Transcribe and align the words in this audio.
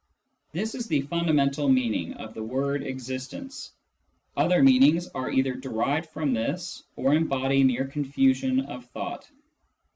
This 0.51 0.73
is 0.73 0.87
the 0.87 1.03
fundamental 1.03 1.69
mean 1.69 1.93
ing 1.93 2.13
of 2.15 2.33
the 2.33 2.41
word" 2.41 2.81
existence." 2.83 3.71
Other 4.35 4.63
meanings 4.63 5.07
are 5.09 5.29
either 5.29 5.53
derived 5.53 6.09
from 6.09 6.33
this, 6.33 6.81
or 6.95 7.13
embody 7.13 7.63
mere 7.63 7.85
confusion 7.85 8.61
of 8.61 8.83
thought. 8.87 9.29